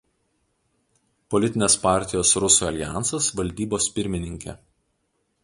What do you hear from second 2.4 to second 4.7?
Rusų aljansas valdybos pirmininkė.